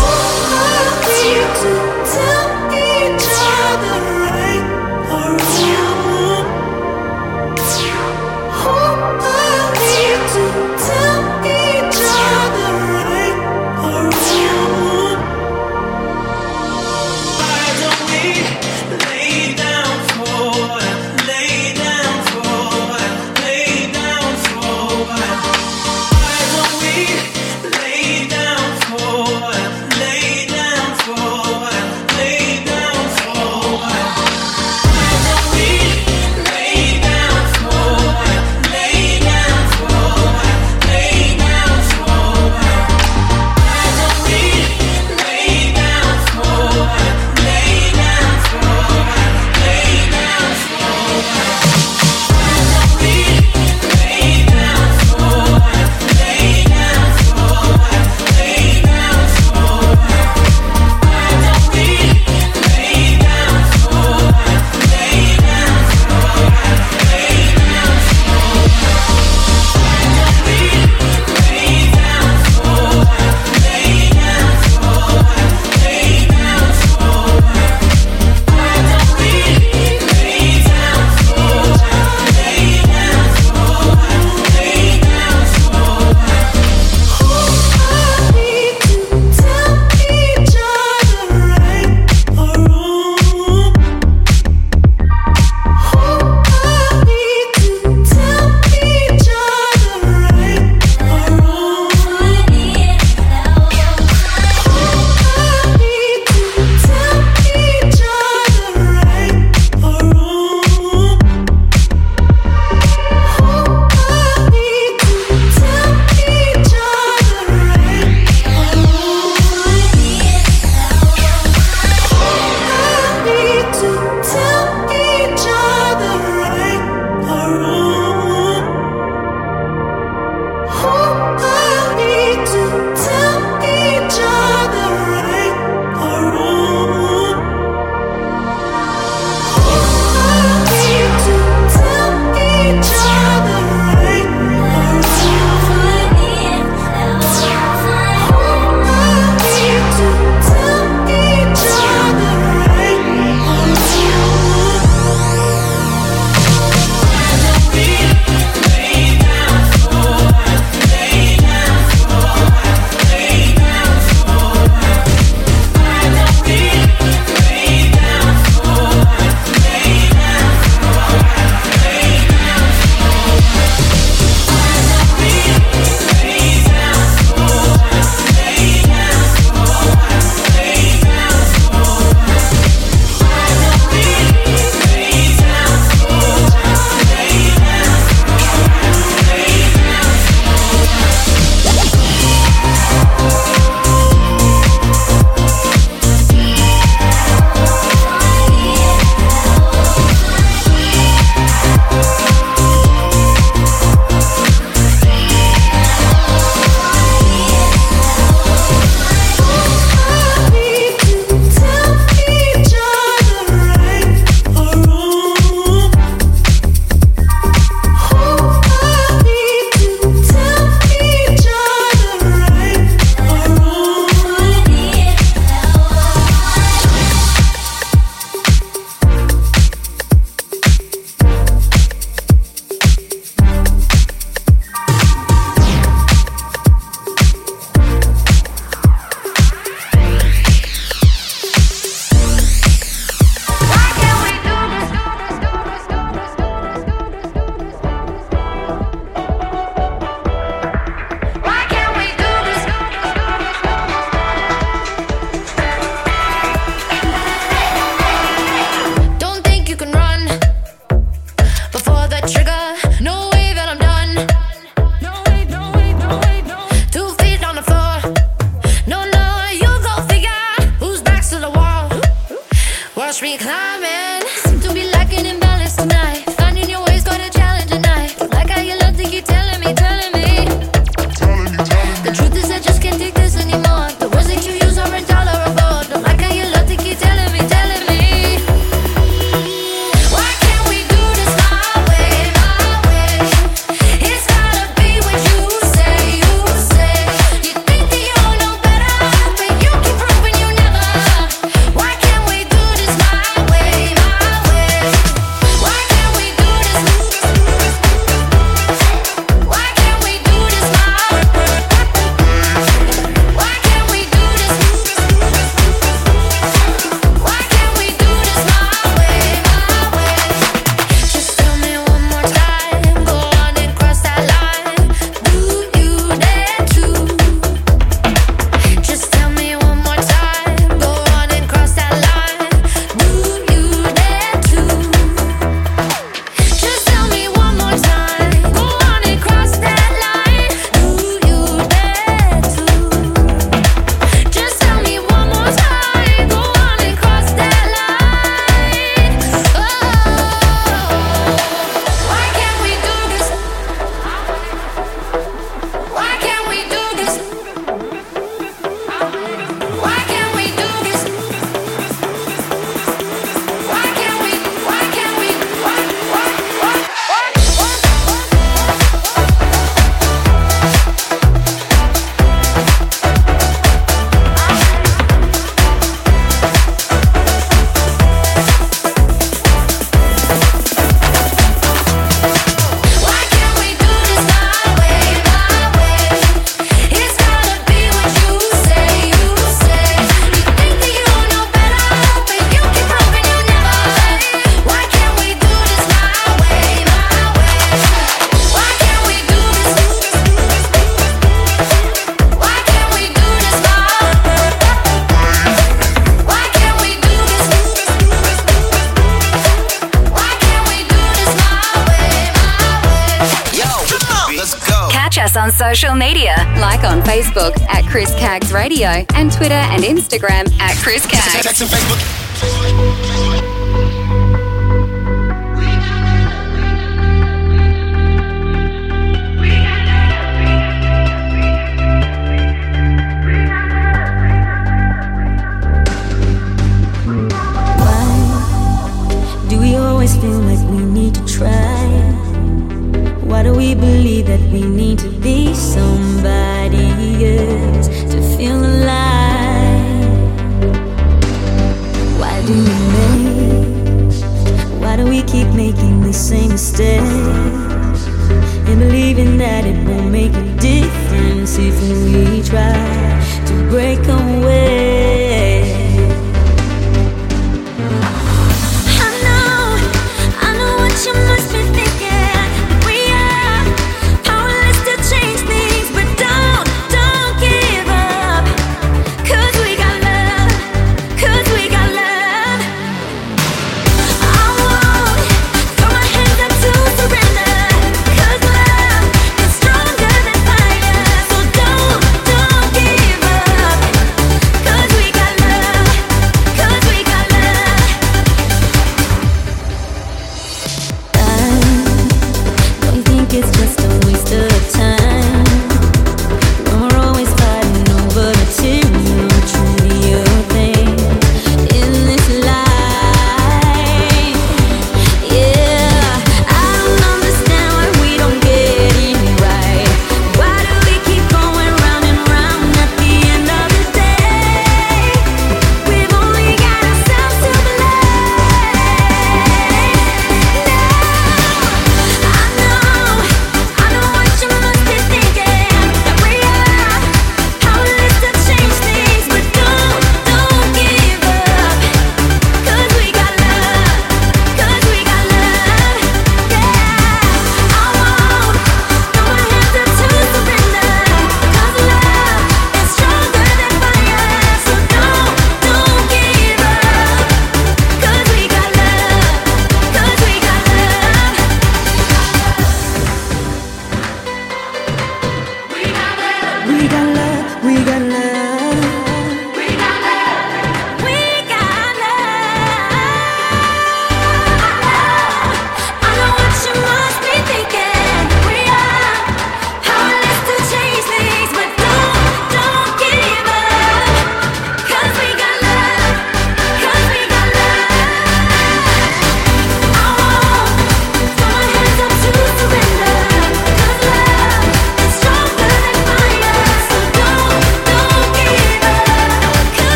[420.91, 421.14] Instagram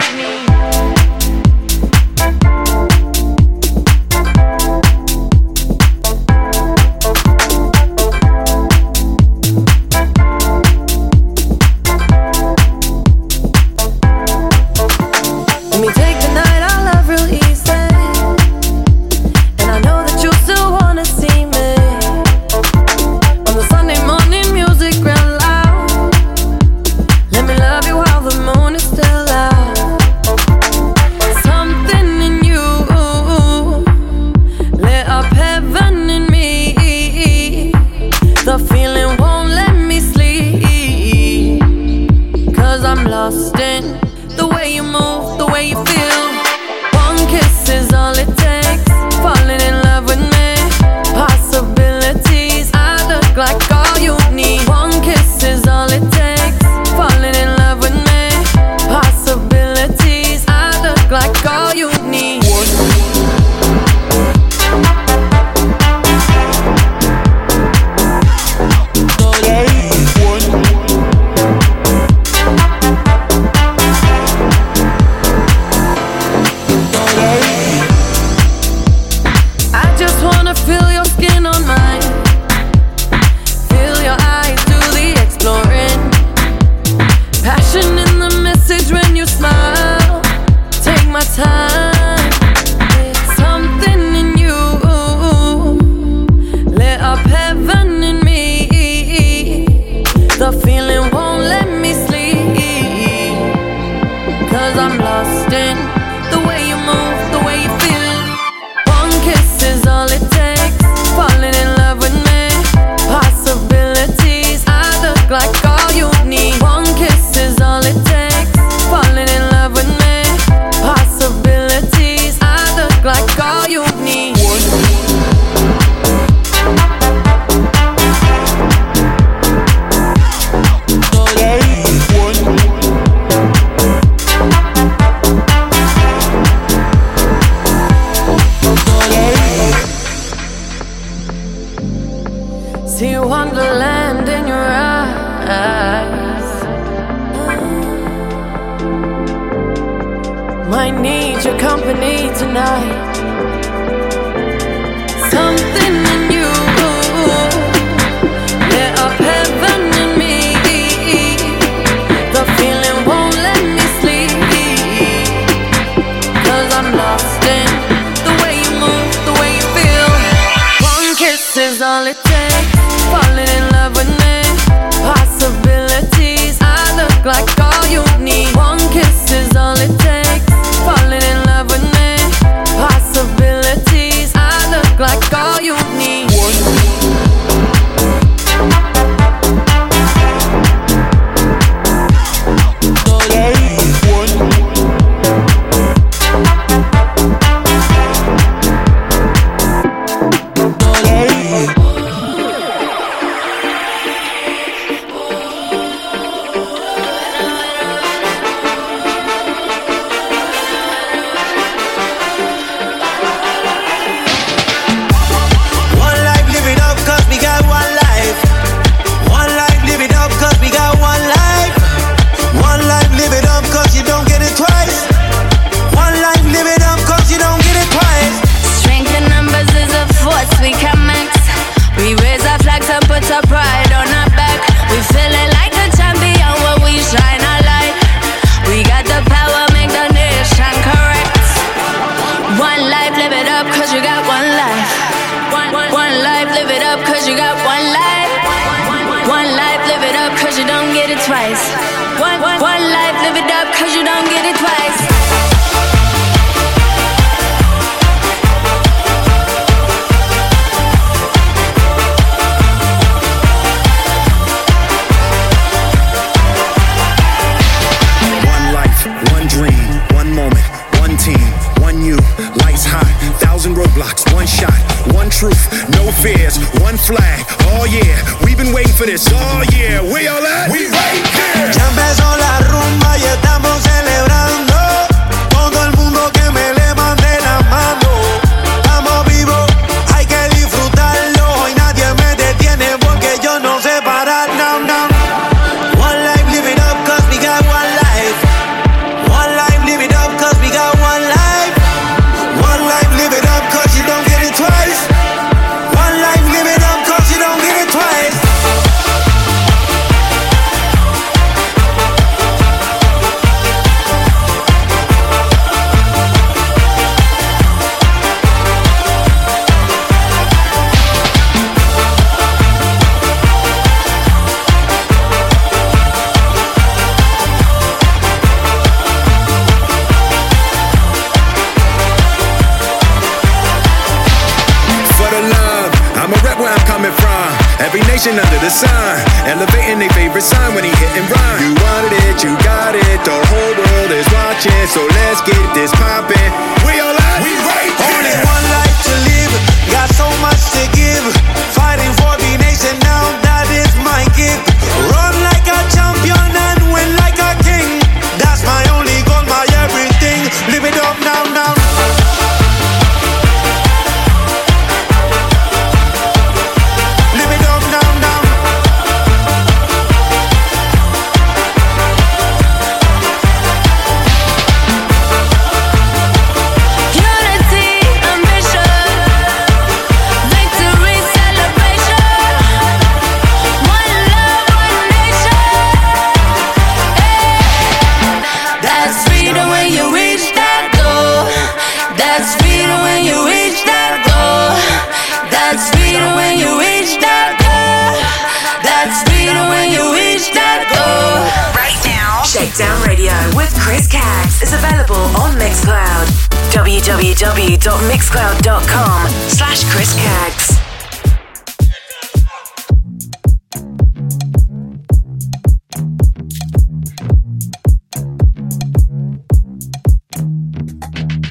[407.07, 410.77] www.mixcloud.com slash Chris Caggs.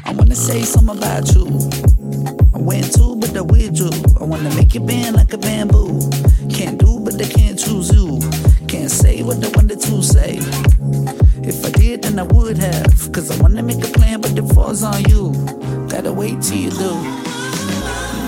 [0.04, 1.46] I wanna say something about you.
[2.54, 3.88] I went to, but I withdrew.
[4.20, 6.00] I wanna make you bend like a bamboo.
[6.50, 8.20] Can't do, but they can't choose you.
[8.68, 10.38] Can't say what they wanted to say
[12.16, 13.12] than I would have.
[13.12, 15.32] Cause I wanna make a plan, but it falls on you.
[15.88, 16.94] Gotta wait till you do.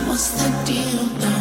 [0.07, 1.38] What's the deal?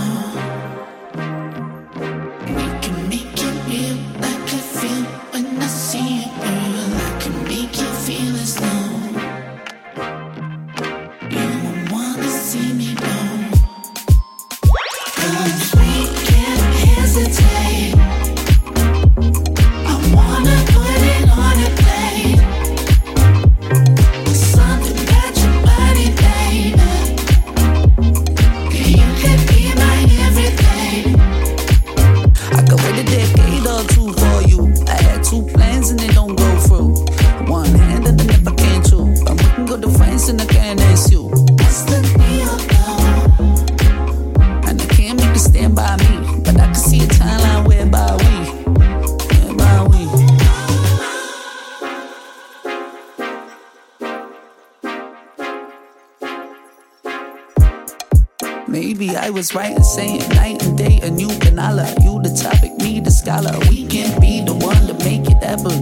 [59.37, 61.85] was right in saying night and day, a new canala.
[62.03, 63.55] You the topic, me the scholar.
[63.69, 65.79] We can be the one to make it happen.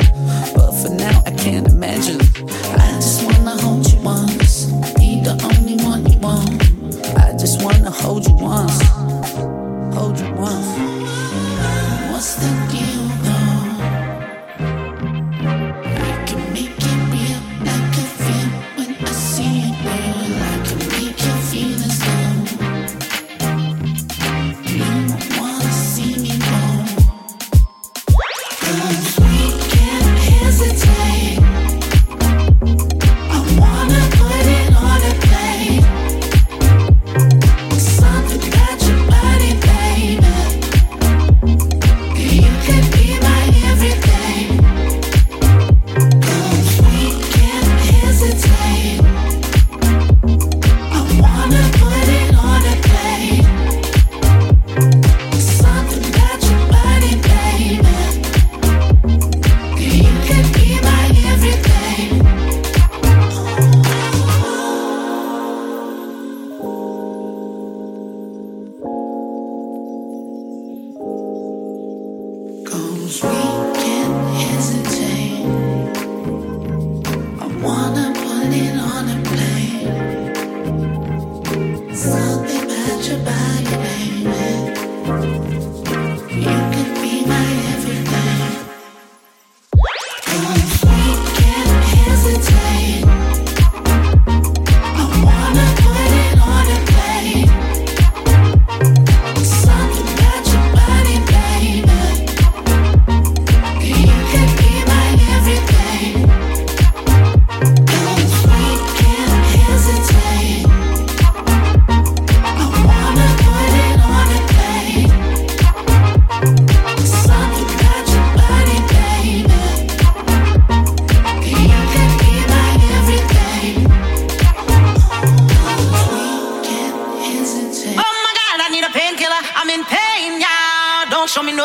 [0.53, 2.19] But for now, I can't imagine.
[2.19, 4.65] I just wanna hold you once.
[4.99, 6.49] Be the only one you want.
[7.17, 8.81] I just wanna hold you once.
[9.95, 10.67] Hold you once.
[12.11, 13.24] What's the deal?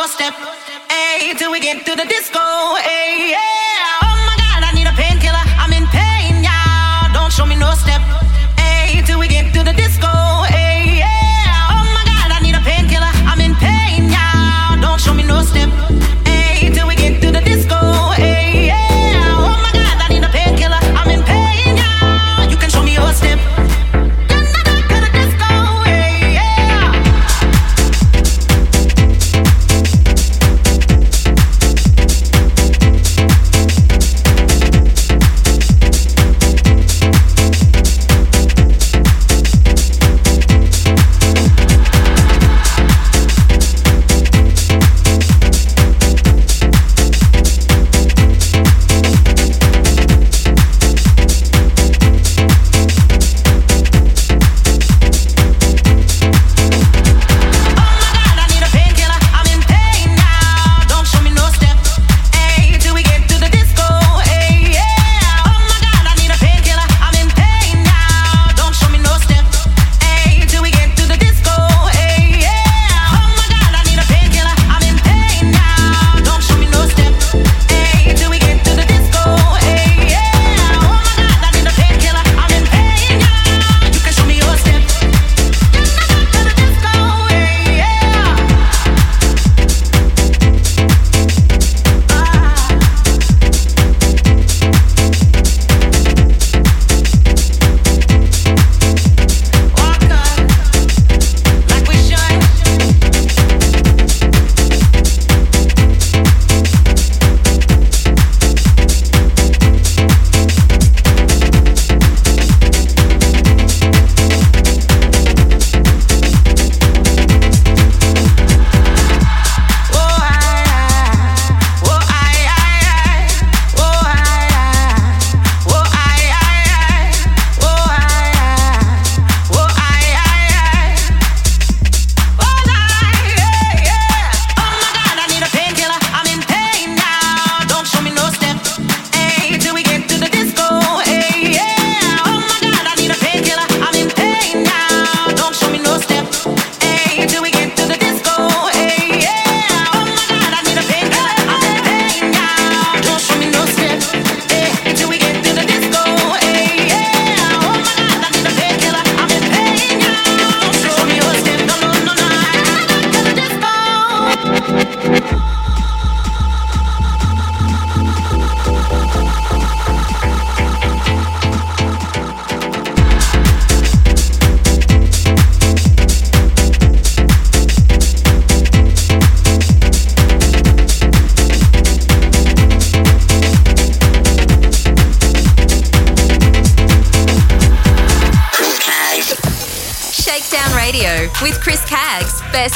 [0.01, 0.35] doorstep.
[0.89, 2.41] Hey, till we get to the disco.
[2.77, 3.60] Hey, hey.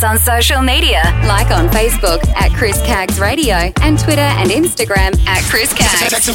[0.04, 5.42] on social media, like on Facebook at Chris Caggs Radio and Twitter and Instagram at
[5.50, 6.28] Chris Caggs.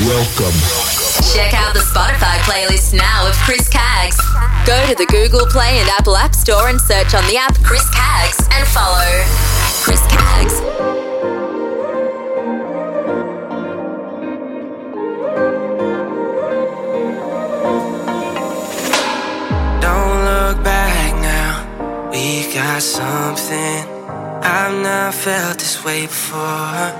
[0.00, 0.52] Welcome.
[1.34, 4.16] Check out the Spotify playlist now of Chris Caggs.
[4.66, 7.88] Go to the Google Play and Apple App Store and search on the app Chris
[7.94, 9.08] Caggs and follow
[9.82, 10.91] Chris Caggs.
[22.54, 23.88] got something
[24.44, 26.92] I've not felt this way before.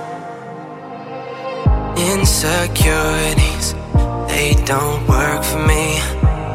[1.95, 3.75] Insecurities,
[4.29, 5.99] they don't work for me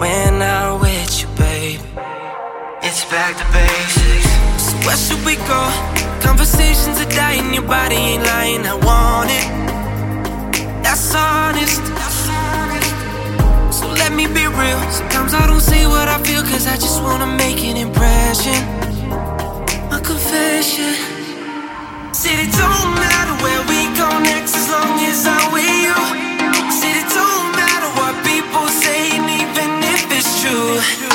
[0.01, 1.81] when I'm with you, babe.
[2.83, 4.31] It's back to basics.
[4.67, 5.63] So where should we go?
[6.21, 8.67] Conversations are dying, your body ain't lying.
[8.67, 9.47] I want it.
[10.83, 11.98] That's honest.
[14.19, 14.81] Me be real.
[14.91, 18.59] Sometimes I don't say what I feel, cause I just wanna make an impression.
[19.91, 20.93] My confession.
[22.11, 25.95] Said it don't matter where we go next as long as I'm with you.
[26.81, 31.08] Said it don't matter what people say, and even if it's true.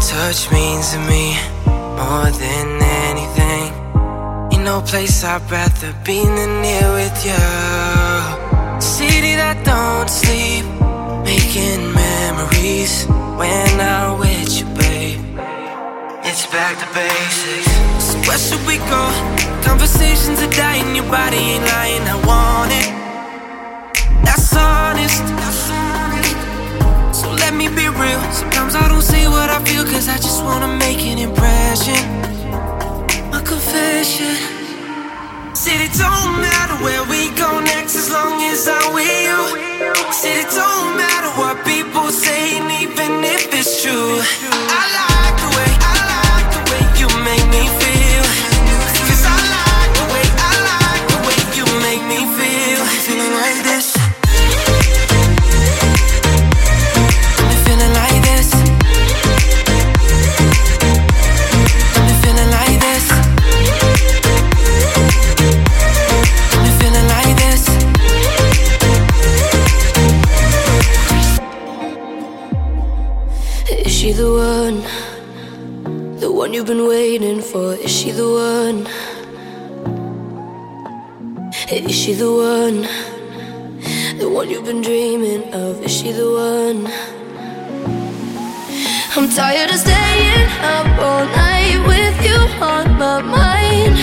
[0.00, 1.36] Touch means to me
[1.66, 3.72] more than anything.
[4.52, 7.44] Ain't no place I'd rather be than here with you.
[8.80, 10.64] City that don't sleep,
[11.24, 13.06] making memories
[13.38, 15.20] when I'm with you, babe.
[16.22, 17.70] It's back to basics.
[18.06, 19.02] So where should we go?
[19.62, 22.04] Conversations are dying, your body ain't lying.
[22.06, 22.88] I want it.
[24.24, 25.37] That's honest.
[27.58, 28.22] Me be real.
[28.30, 31.98] Sometimes I don't say what I feel, cause I just wanna make an impression.
[33.34, 34.36] A confession.
[35.54, 39.40] Said it don't matter where we go next as long as I'm with you.
[40.12, 44.22] Said it don't matter what people say, even if it's true.
[44.70, 47.77] I like the way, I like the way you make me feel.
[76.58, 77.74] You've been waiting for?
[77.74, 78.78] Is she the one?
[81.70, 82.78] Is she the one?
[84.18, 85.80] The one you've been dreaming of?
[85.84, 86.80] Is she the one?
[89.14, 93.94] I'm tired of staying up all night with you on my mind.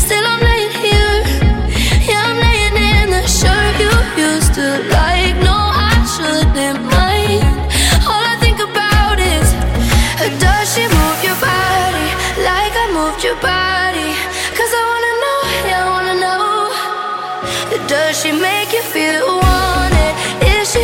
[0.00, 1.18] Still, I'm laying here.
[2.08, 3.92] Yeah, I'm laying in the shirt you
[4.22, 5.34] used to like.
[5.42, 5.56] No,
[5.90, 7.03] I shouldn't mind.
[12.94, 14.10] Moved your body?
[14.56, 17.86] Cause I wanna know, yeah, I wanna know.
[17.88, 20.12] Does she make you feel wanted?
[20.54, 20.82] Is she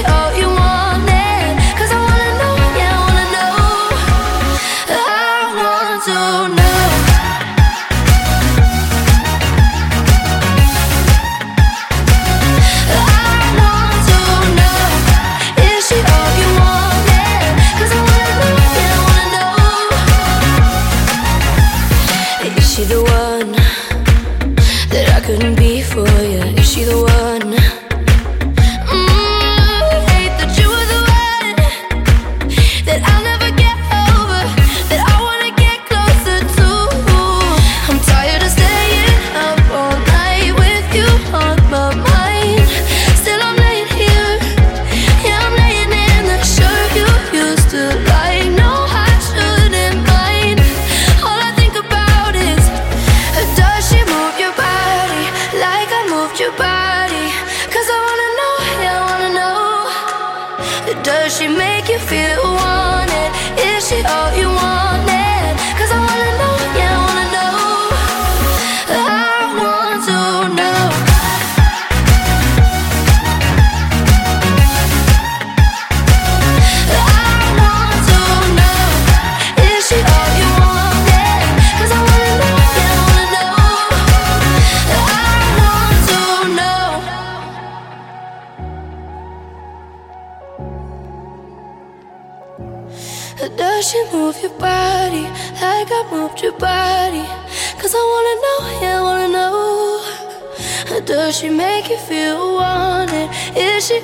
[103.81, 103.89] wanted?
[103.89, 104.01] Is she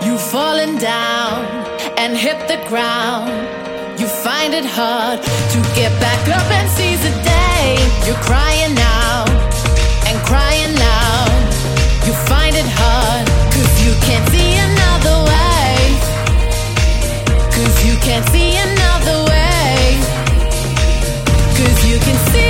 [0.02, 1.44] You've fallen down
[1.98, 3.28] and hit the ground.
[4.00, 7.76] You find it hard to get back up and seize the day.
[8.06, 9.26] You're crying now
[10.06, 10.97] and crying loud
[14.00, 15.28] can't see another
[17.86, 18.78] you can't see another.
[21.56, 22.47] Cause you can see.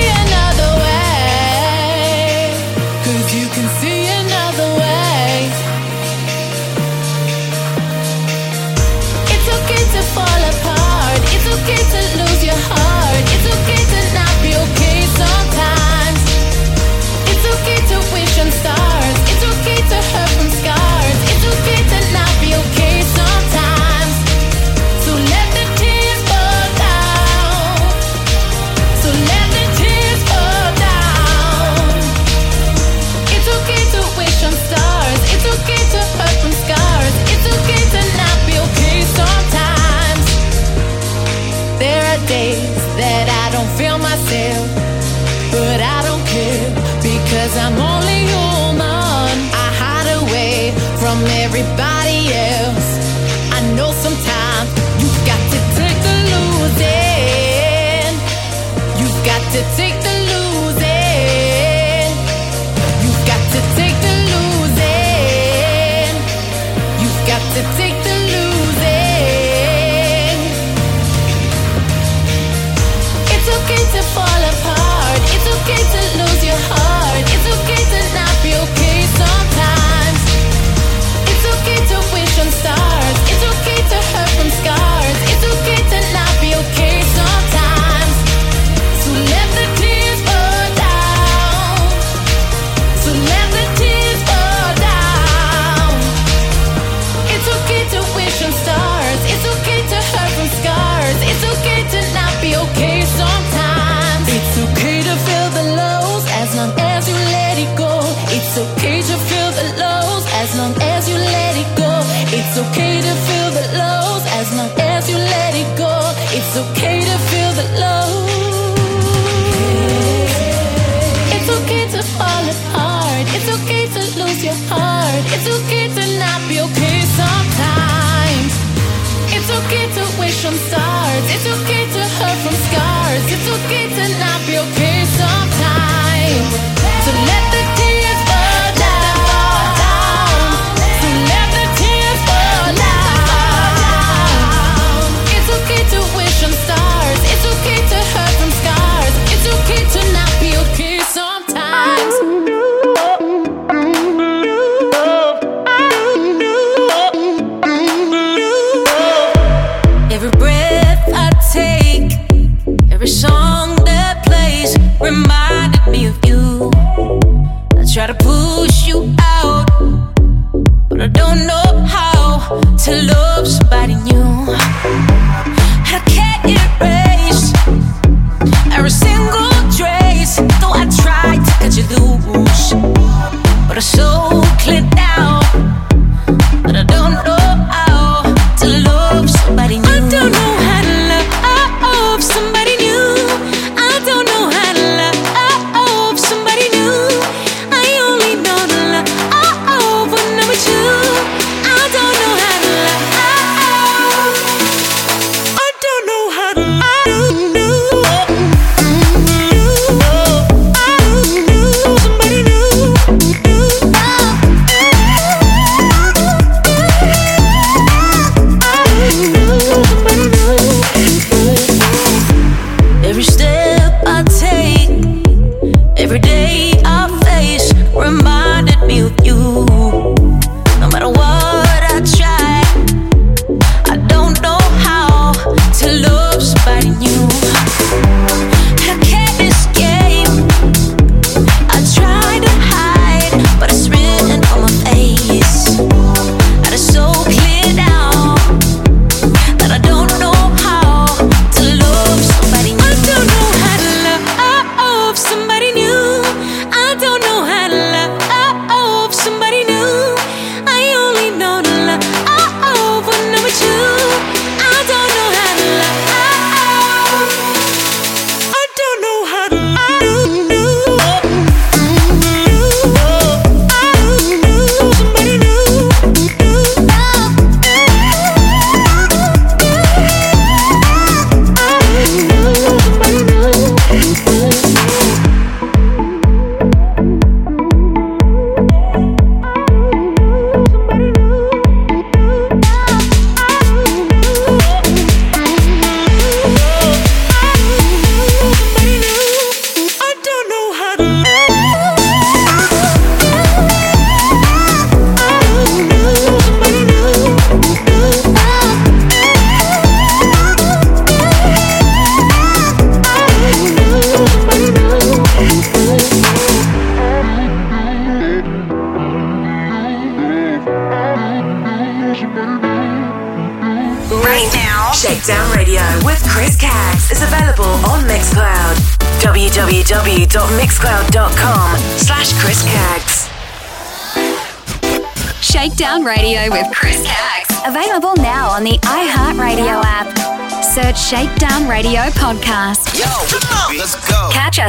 [131.41, 133.23] It's okay to hurt from scars.
[133.31, 134.98] It's okay to not be okay.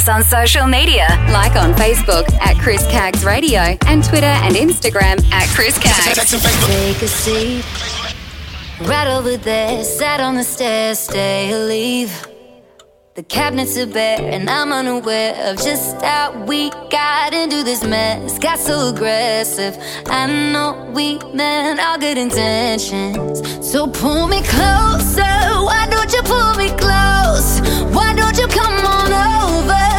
[0.09, 5.47] On social media, like on Facebook at Chris Caggs Radio and Twitter and Instagram at
[5.49, 6.31] Chris Caggs.
[6.65, 7.63] Take a seat.
[8.87, 12.25] Right over there, sat on the stairs, stay or leave.
[13.15, 18.39] The cabinets are bare, and I'm unaware of just how we got into this mess.
[18.39, 19.77] Got so aggressive.
[20.07, 23.41] I know we meant all good intentions.
[23.69, 25.35] So pull me closer.
[25.67, 27.59] Why don't you pull me close?
[27.93, 29.98] Why don't you come on over?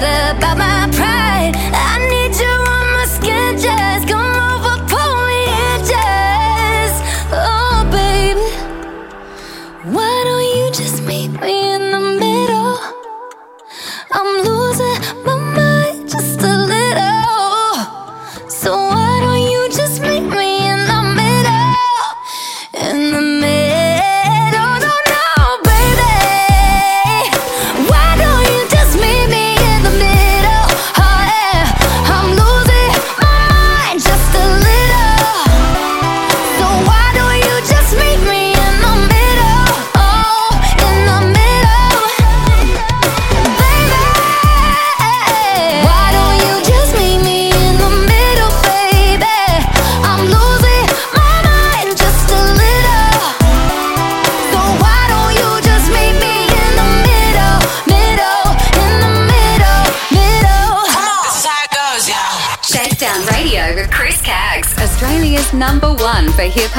[0.00, 0.65] Not about my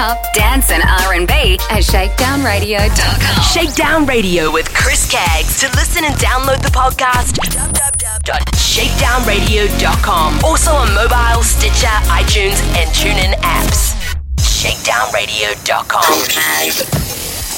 [0.07, 3.43] hop, dance, and R&B at shakedownradio.com.
[3.43, 5.59] Shakedown Radio with Chris Caggs.
[5.59, 10.39] To listen and download the podcast, www.shakedownradio.com.
[10.43, 13.95] Also on mobile, Stitcher, iTunes, and TuneIn apps.
[14.37, 16.96] Shakedownradio.com.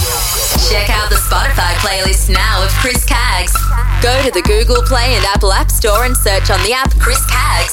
[0.68, 3.52] Check out the Spotify playlist now of Chris Caggs.
[4.02, 7.24] Go to the Google Play and Apple App Store and search on the app Chris
[7.26, 7.72] Caggs.